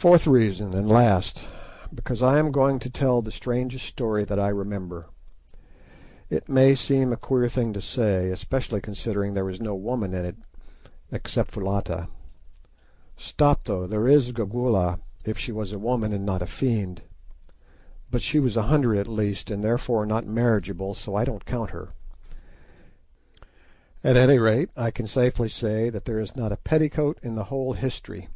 [0.00, 1.48] Fourth reason and last:
[1.92, 5.08] Because I am going to tell the strangest story that I remember.
[6.30, 10.14] It may seem a queer thing to say, especially considering that there is no woman
[10.14, 12.06] in it—except Foulata.
[13.16, 13.88] Stop, though!
[13.88, 17.02] there is Gagaoola, if she was a woman, and not a fiend.
[18.08, 21.70] But she was a hundred at least, and therefore not marriageable, so I don't count
[21.70, 21.88] her.
[24.04, 27.44] At any rate, I can safely say that there is not a petticoat in the
[27.50, 28.28] whole history.